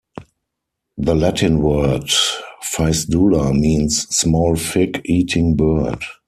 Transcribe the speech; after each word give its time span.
The 0.97 1.13
Latin 1.13 1.59
word 1.61 2.05
"ficedula" 2.73 3.53
means 3.53 4.07
"small 4.09 4.55
fig-eating 4.55 5.55
bird". 5.55 5.99